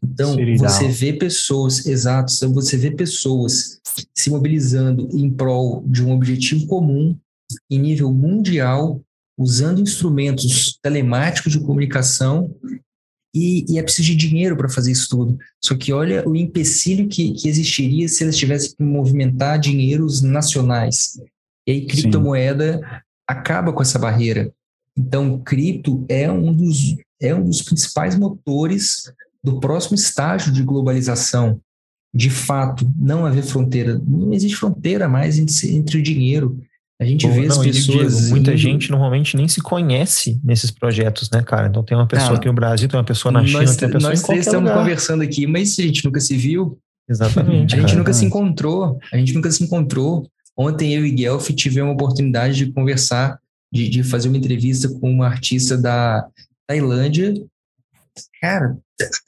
[0.02, 3.80] então, você vê pessoas, exato, você vê pessoas
[4.14, 7.16] se mobilizando em prol de um objetivo comum
[7.70, 9.00] em nível mundial,
[9.36, 12.54] usando instrumentos telemáticos de comunicação
[13.34, 15.38] e, e é preciso de dinheiro para fazer isso tudo.
[15.62, 21.20] Só que olha o empecilho que, que existiria se eles tivessem que movimentar dinheiros nacionais.
[21.66, 22.80] E aí, criptomoeda.
[23.28, 24.50] Acaba com essa barreira.
[24.96, 29.12] Então, cripto é um dos, é um dos principais motores
[29.44, 31.60] do próximo estágio de globalização,
[32.12, 34.00] de fato, não haver fronteira.
[34.04, 36.58] Não existe fronteira mais entre, entre o dinheiro.
[37.00, 38.18] A gente Pô, vê não, as pessoas.
[38.18, 41.68] Digo, muita gente normalmente nem se conhece nesses projetos, né, cara?
[41.68, 43.86] Então tem uma pessoa ah, aqui no Brasil, tem uma pessoa na China, nós, tem
[43.86, 44.82] uma pessoa nós em três estamos lugar.
[44.82, 46.76] conversando aqui, mas a gente nunca se viu.
[47.08, 47.74] Exatamente.
[47.74, 48.98] a gente nunca se encontrou.
[49.12, 50.28] A gente nunca se encontrou.
[50.58, 53.38] Ontem eu e Guelph tivemos a oportunidade de conversar,
[53.72, 56.28] de, de fazer uma entrevista com uma artista da
[56.66, 57.32] Tailândia.
[58.40, 58.76] Cara,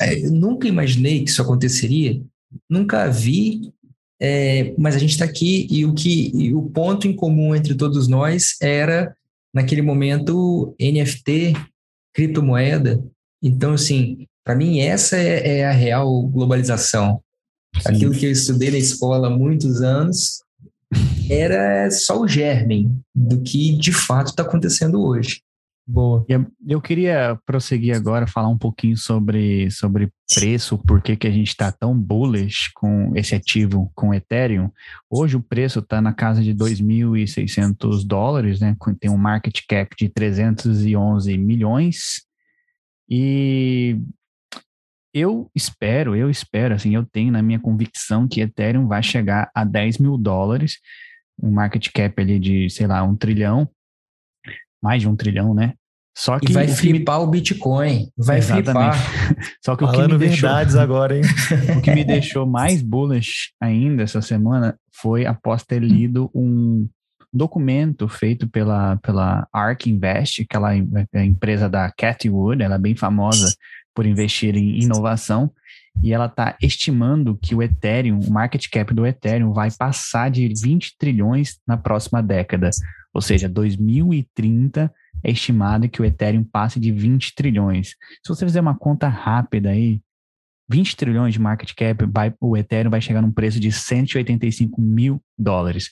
[0.00, 2.20] é, eu nunca imaginei que isso aconteceria,
[2.68, 3.72] nunca vi,
[4.20, 7.76] é, mas a gente está aqui e o que e o ponto em comum entre
[7.76, 9.14] todos nós era
[9.54, 11.54] naquele momento NFT,
[12.12, 13.02] criptomoeda.
[13.40, 17.22] Então, assim, para mim essa é, é, a real globalização.
[17.76, 17.94] Sim.
[17.94, 20.42] Aquilo que eu estudei na escola há muitos anos
[21.30, 25.42] era só o germe do que de fato está acontecendo hoje.
[25.86, 26.24] Boa.
[26.68, 31.48] Eu queria prosseguir agora, falar um pouquinho sobre, sobre preço, por que, que a gente
[31.48, 34.70] está tão bullish com esse ativo, com Ethereum.
[35.10, 38.76] Hoje o preço está na casa de 2.600 dólares, né?
[39.00, 42.22] Tem um market cap de 311 milhões.
[43.08, 43.98] E
[45.12, 49.64] eu espero, eu espero, assim, eu tenho na minha convicção que Ethereum vai chegar a
[49.64, 50.78] 10 mil dólares,
[51.42, 53.68] um market cap ali de, sei lá, um trilhão,
[54.82, 55.74] mais de um trilhão, né?
[56.16, 57.24] Só que e vai flipar me...
[57.24, 58.98] o Bitcoin, vai Exatamente.
[58.98, 59.56] flipar.
[59.64, 61.22] Só que Falando o que me deixou agora, hein?
[61.78, 66.88] o que me deixou mais bullish ainda essa semana foi após ter lido um
[67.32, 73.54] documento feito pela pela Ark Invest, aquela empresa da Cathy Wood, ela é bem famosa
[73.94, 75.50] por investir em inovação,
[76.02, 80.48] e ela está estimando que o Ethereum, o market cap do Ethereum, vai passar de
[80.48, 82.70] 20 trilhões na próxima década.
[83.12, 87.90] Ou seja, 2030 é estimado que o Ethereum passe de 20 trilhões.
[88.24, 90.00] Se você fizer uma conta rápida aí,
[90.70, 95.20] 20 trilhões de market cap, vai, o Ethereum vai chegar num preço de 185 mil
[95.36, 95.90] dólares.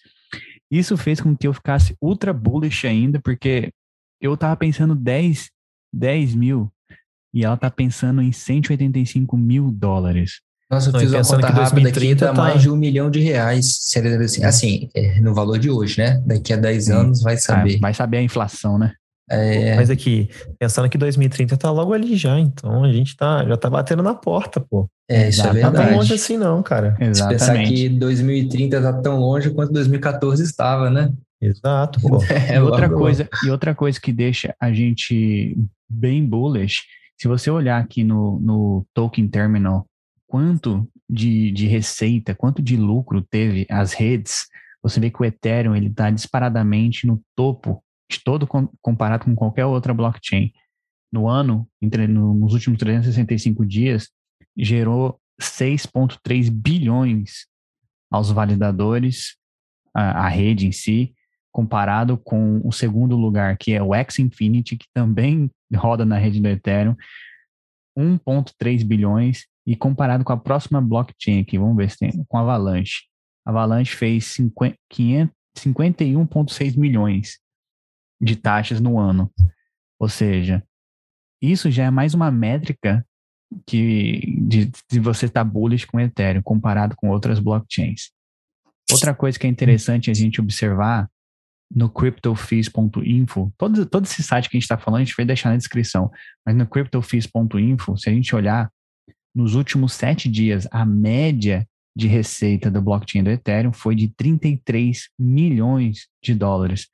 [0.70, 3.72] Isso fez com que eu ficasse ultra bullish ainda, porque
[4.20, 5.50] eu tava pensando 10,
[5.92, 6.72] 10 mil
[7.32, 10.40] e ela tá pensando em 185 mil dólares.
[10.70, 12.32] Nossa, eu fiz uma conta rápida aqui, dá tá...
[12.34, 13.78] mais de um milhão de reais.
[14.22, 16.22] Assim, assim é, no valor de hoje, né?
[16.26, 16.92] Daqui a 10 Sim.
[16.92, 17.76] anos vai saber.
[17.76, 18.92] Ah, vai saber a inflação, né?
[19.30, 19.76] É...
[19.76, 23.68] Mas aqui, pensando que 2030 tá logo ali já, então a gente tá, já tá
[23.68, 24.88] batendo na porta, pô.
[25.08, 25.58] É, isso Exatamente.
[25.58, 25.84] é verdade.
[25.84, 26.96] Não tá longe assim não, cara.
[27.00, 27.40] Exatamente.
[27.40, 31.12] Se pensar que 2030 tá tão longe quanto 2014 estava, né?
[31.40, 32.22] Exato, pô.
[32.24, 35.56] É, e, outra coisa, e outra coisa que deixa a gente
[35.88, 36.82] bem bullish,
[37.18, 39.88] se você olhar aqui no, no token terminal,
[40.26, 44.46] quanto de, de receita, quanto de lucro teve as redes,
[44.82, 48.46] você vê que o Ethereum ele está disparadamente no topo de todo
[48.80, 50.52] comparado com qualquer outra blockchain.
[51.10, 54.10] No ano, entre, no, nos últimos 365 dias,
[54.56, 57.46] gerou 6,3 bilhões
[58.10, 59.36] aos validadores,
[59.94, 61.14] a, a, rede em si,
[61.58, 66.40] comparado com o segundo lugar, que é o X Infinity, que também roda na rede
[66.40, 66.94] do Ethereum,
[67.98, 72.42] 1,3 bilhões, e comparado com a próxima blockchain aqui, vamos ver se tem, com a
[72.42, 73.08] Avalanche.
[73.44, 77.40] A Avalanche fez 51,6 milhões
[78.20, 79.28] de taxas no ano.
[79.98, 80.62] Ou seja,
[81.42, 83.04] isso já é mais uma métrica
[83.66, 88.12] que de, de você estar tá bullish com Ethereum comparado com outras blockchains.
[88.92, 91.10] Outra coisa que é interessante a gente observar
[91.70, 95.50] no cryptofees.info, todo, todo esse site que a gente está falando, a gente vai deixar
[95.50, 96.10] na descrição,
[96.44, 98.70] mas no cryptofees.info, se a gente olhar,
[99.34, 105.08] nos últimos sete dias, a média de receita do blockchain do Ethereum foi de 33
[105.18, 106.88] milhões de dólares.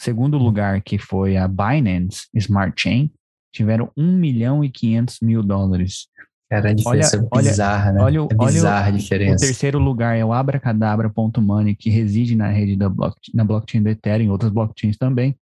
[0.00, 3.12] Segundo lugar, que foi a Binance Smart Chain,
[3.52, 6.08] tiveram 1 milhão e 500 mil dólares.
[6.50, 8.02] Cara, a diferença olha, é bizarra, olha, né?
[8.02, 9.44] Olha, é bizarra olha a diferença.
[9.44, 13.88] O terceiro lugar é o abracadabra.money, que reside na rede da blockchain, na blockchain do
[13.88, 15.36] Ethereum, outras blockchains também.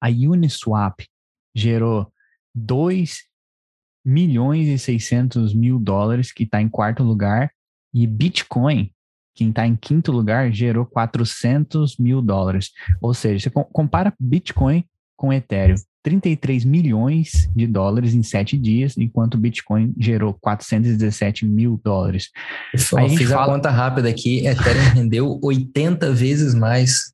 [0.00, 1.00] A Uniswap
[1.54, 2.10] gerou
[2.54, 3.24] 2
[4.04, 7.52] milhões e 600 mil dólares, que está em quarto lugar,
[7.92, 8.90] e Bitcoin
[9.38, 12.72] quem está em quinto lugar gerou 400 mil dólares.
[13.00, 14.84] Ou seja, você compara Bitcoin
[15.16, 15.76] com Ethereum.
[16.08, 22.30] 33 milhões de dólares em sete dias, enquanto o Bitcoin gerou 417 mil dólares.
[22.74, 23.52] Só Aí fiz a, fala...
[23.52, 27.12] a conta rápida aqui, Ethereum rendeu 80 vezes mais.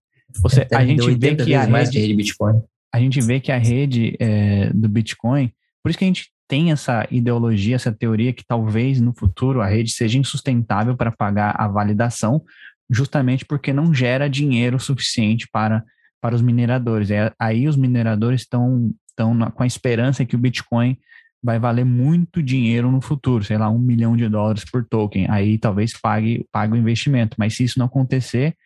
[0.48, 2.62] Seja, a gente vê que a rede, rede Bitcoin.
[2.92, 5.50] A gente vê que a rede é, do Bitcoin,
[5.82, 9.66] por isso que a gente tem essa ideologia, essa teoria que talvez no futuro a
[9.66, 12.44] rede seja insustentável para pagar a validação,
[12.88, 15.82] justamente porque não gera dinheiro suficiente para,
[16.24, 17.10] para os mineradores.
[17.10, 20.96] É, aí os mineradores estão, estão com a esperança que o Bitcoin
[21.42, 25.26] vai valer muito dinheiro no futuro, sei lá, um milhão de dólares por token.
[25.28, 27.36] Aí talvez pague, pague o investimento.
[27.38, 28.56] Mas se isso não acontecer,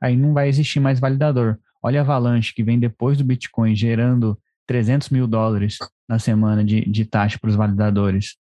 [0.00, 1.58] aí não vai existir mais validador.
[1.82, 5.78] Olha a Avalanche que vem depois do Bitcoin gerando 300 mil dólares
[6.08, 8.36] na semana de, de taxa para os validadores.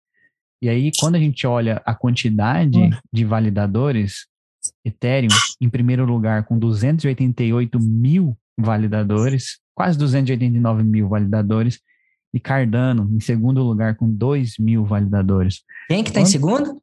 [0.61, 2.89] E aí, quando a gente olha a quantidade hum.
[3.13, 4.27] de validadores,
[4.83, 5.29] Ethereum,
[5.61, 11.79] em primeiro lugar, com 288 mil validadores, quase 289 mil validadores,
[12.33, 15.63] e Cardano, em segundo lugar, com 2 mil validadores.
[15.87, 16.81] Quem que está em segundo?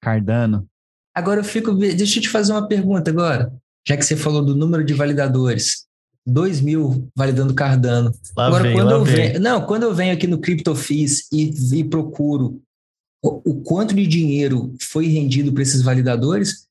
[0.00, 0.66] Cardano.
[1.14, 1.72] Agora eu fico.
[1.72, 3.52] Deixa eu te fazer uma pergunta agora.
[3.86, 5.86] Já que você falou do número de validadores.
[6.26, 8.10] 2 mil validando Cardano.
[8.36, 11.84] Lá Agora, vem, quando eu venho, não, quando eu venho aqui no CryptoFees e, e
[11.84, 12.60] procuro
[13.22, 16.66] o, o, quanto de dinheiro foi rendido para esses validadores,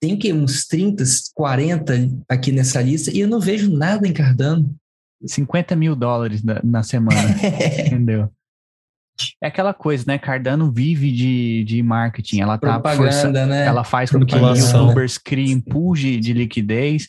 [0.00, 0.32] tem o quê?
[0.32, 4.74] Uns 30, 40 aqui nessa lista e eu não vejo nada em Cardano.
[5.24, 7.20] 50 mil dólares na, na semana,
[7.86, 8.30] entendeu?
[9.42, 10.16] É aquela coisa, né?
[10.16, 12.40] Cardano vive de, de marketing.
[12.40, 13.66] Ela tá Propaganda, né?
[13.66, 17.08] Ela faz com que youtubers criem pool de, de liquidez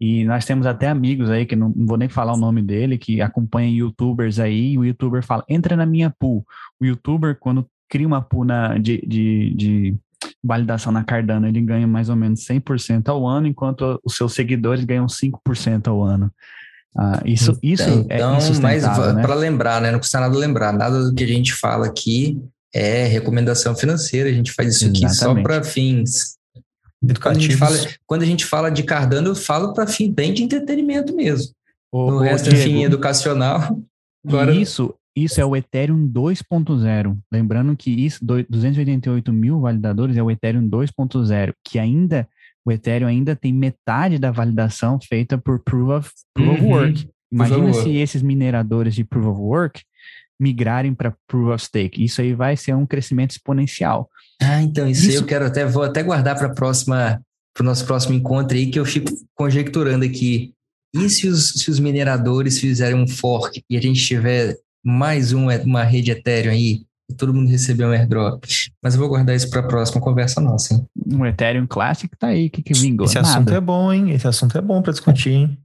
[0.00, 2.96] e nós temos até amigos aí, que não, não, vou nem falar o nome dele,
[2.96, 6.46] que acompanham youtubers aí, e o youtuber fala, entra na minha pool.
[6.80, 9.96] O youtuber, quando cria uma pool na, de, de, de
[10.42, 14.84] validação na Cardano, ele ganha mais ou menos 100% ao ano, enquanto os seus seguidores
[14.84, 16.30] ganham 5% ao ano.
[16.96, 19.22] Ah, isso, isso é então, é mas né?
[19.22, 19.90] para lembrar, né?
[19.90, 22.40] Não custa nada lembrar, nada do que a gente fala aqui
[22.74, 25.36] é recomendação financeira, a gente faz isso aqui Exatamente.
[25.38, 26.38] só para fins
[27.20, 30.34] quando a, gente fala, quando a gente fala de Cardano, eu falo para fim bem
[30.34, 31.52] de entretenimento mesmo.
[31.92, 33.78] O, o resto é fim educacional.
[34.26, 34.52] Agora...
[34.52, 34.94] Isso,
[35.24, 37.16] isso é o Ethereum 2.0.
[37.32, 42.28] Lembrando que isso, 288 mil validadores é o Ethereum 2.0, que ainda,
[42.64, 46.70] o Ethereum ainda tem metade da validação feita por Proof of, proof of uhum.
[46.70, 47.08] Work.
[47.30, 49.82] Imagina se esses mineradores de Proof of Work
[50.40, 52.02] migrarem para Proof of Stake.
[52.04, 54.08] Isso aí vai ser um crescimento exponencial.
[54.40, 55.10] Ah, então isso, isso...
[55.10, 57.20] aí eu quero até, vou até guardar para próxima
[57.58, 60.54] para o nosso próximo encontro aí, que eu fico conjecturando aqui.
[60.94, 64.56] E se os, se os mineradores fizerem um fork e a gente tiver
[64.88, 68.44] mais um, uma rede Ethereum aí, e todo mundo receber um airdrop?
[68.82, 70.86] Mas eu vou guardar isso para a próxima conversa nossa, hein?
[71.06, 73.06] Um Ethereum Classic tá aí, que, que vingou?
[73.06, 73.28] Esse Nada.
[73.28, 74.10] assunto é bom, hein?
[74.10, 75.58] Esse assunto é bom para discutir, hein?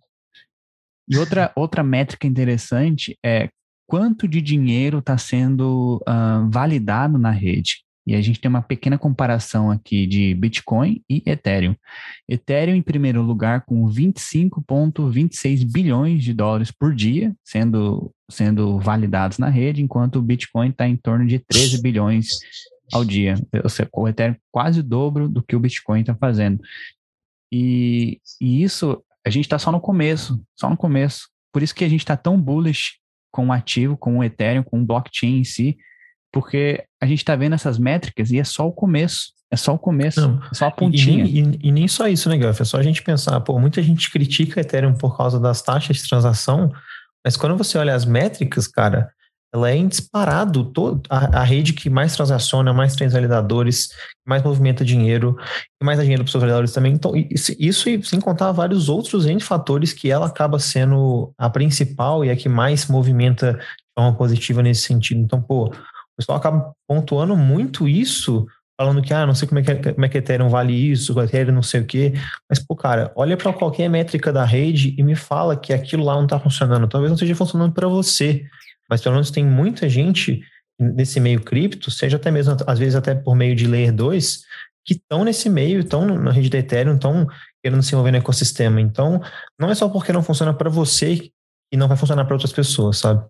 [1.10, 3.50] E outra, outra métrica interessante é
[3.88, 7.84] quanto de dinheiro está sendo uh, validado na rede.
[8.06, 11.76] E a gente tem uma pequena comparação aqui de Bitcoin e Ethereum.
[12.28, 19.50] Ethereum em primeiro lugar com 25,26 bilhões de dólares por dia sendo, sendo validados na
[19.50, 22.40] rede, enquanto o Bitcoin está em torno de 13 bilhões
[22.92, 23.36] ao dia.
[23.64, 26.62] Ou seja, o Ethereum quase o dobro do que o Bitcoin está fazendo.
[27.52, 31.30] E, e isso, a gente está só no começo, só no começo.
[31.52, 32.98] Por isso que a gente está tão bullish
[33.32, 35.78] com o ativo, com o Ethereum, com o blockchain em si,
[36.32, 39.34] porque a gente está vendo essas métricas e é só o começo.
[39.52, 41.26] É só o começo, Não, é só a pontinha.
[41.26, 42.60] E, e, e, nem só isso, né, Gaf?
[42.60, 46.10] É só a gente pensar, pô, muita gente critica Ethereum por causa das taxas de
[46.10, 46.74] transação,
[47.24, 49.12] mas quando você olha as métricas, cara,
[49.54, 50.66] ela é em disparado.
[50.66, 53.90] Todo, a, a, rede que mais transaciona, mais tem validadores,
[54.28, 55.38] mais movimenta dinheiro,
[55.82, 56.94] e mais dá dinheiro para os seus validadores também.
[56.94, 62.26] Então, isso, isso sem contar vários outros N fatores que ela acaba sendo a principal
[62.26, 65.22] e a que mais movimenta de forma positiva nesse sentido.
[65.22, 68.48] Então, pô, o pessoal acaba pontuando muito isso,
[68.78, 71.54] falando que, ah, não sei como é que, como é que Ethereum vale isso, Ethereum
[71.54, 72.14] não sei o quê.
[72.50, 76.16] Mas, pô, cara, olha para qualquer métrica da rede e me fala que aquilo lá
[76.16, 76.88] não está funcionando.
[76.88, 78.46] Talvez não esteja funcionando para você,
[78.90, 80.42] mas pelo menos tem muita gente
[80.80, 84.44] nesse meio cripto, seja até mesmo, às vezes até por meio de Layer 2,
[84.86, 87.28] que estão nesse meio, estão na rede da Ethereum, estão
[87.64, 88.82] querendo se envolver no ecossistema.
[88.82, 89.22] Então,
[89.58, 92.98] não é só porque não funciona para você que não vai funcionar para outras pessoas,
[92.98, 93.24] sabe?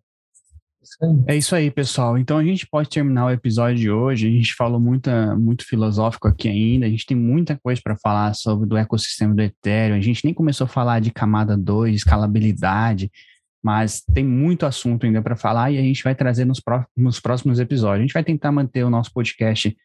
[1.28, 2.18] É isso aí, pessoal.
[2.18, 4.28] Então a gente pode terminar o episódio de hoje.
[4.28, 6.86] A gente falou muita, muito filosófico aqui ainda.
[6.86, 9.96] A gente tem muita coisa para falar sobre do ecossistema do Ethereum.
[9.96, 13.12] A gente nem começou a falar de camada 2, escalabilidade,
[13.64, 17.20] mas tem muito assunto ainda para falar e a gente vai trazer nos, pró nos
[17.20, 18.00] próximos episódios.
[18.00, 19.76] A gente vai tentar manter o nosso podcast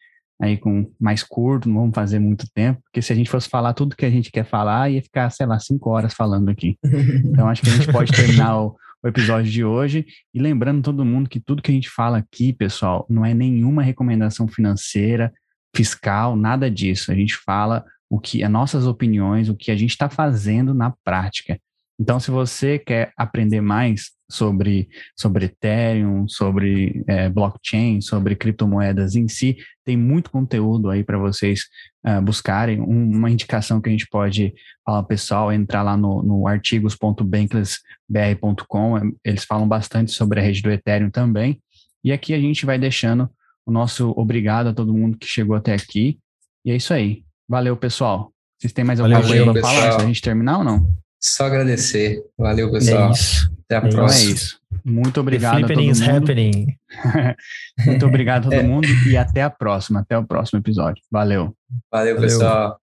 [0.41, 3.73] aí com mais curto, não vamos fazer muito tempo, porque se a gente fosse falar
[3.73, 6.77] tudo que a gente quer falar, ia ficar, sei lá, cinco horas falando aqui.
[7.29, 10.05] Então acho que a gente pode terminar o o episódio de hoje.
[10.33, 13.81] E lembrando todo mundo que tudo que a gente fala aqui, pessoal, não é nenhuma
[13.81, 15.31] recomendação financeira,
[15.75, 17.11] fiscal, nada disso.
[17.11, 20.93] A gente fala o que as nossas opiniões, o que a gente está fazendo na
[21.03, 21.59] prática.
[21.99, 24.87] Então, se você quer aprender mais sobre,
[25.17, 31.63] sobre Ethereum, sobre é, blockchain, sobre criptomoedas em si, tem muito conteúdo aí para vocês
[32.05, 32.79] uh, buscarem.
[32.79, 34.53] Um, uma indicação que a gente pode
[34.85, 39.11] falar pessoal é entrar lá no, no artigos.banklessbr.com.
[39.25, 41.61] Eles falam bastante sobre a rede do Ethereum também.
[42.03, 43.29] E aqui a gente vai deixando
[43.65, 46.19] o nosso obrigado a todo mundo que chegou até aqui.
[46.63, 47.23] E é isso aí.
[47.47, 48.31] Valeu, pessoal.
[48.57, 50.87] Vocês têm mais alguma coisa para falar antes da gente terminar ou não?
[51.19, 52.23] Só agradecer.
[52.37, 53.11] Valeu, pessoal.
[53.11, 54.29] É Até a próxima.
[54.29, 54.59] É isso.
[54.85, 56.09] Muito obrigado a todo mundo.
[56.09, 56.67] Happening.
[57.85, 59.99] Muito obrigado a todo mundo e até a próxima.
[59.99, 61.03] Até o próximo episódio.
[61.11, 61.55] Valeu.
[61.91, 62.21] Valeu, Valeu.
[62.21, 62.79] pessoal.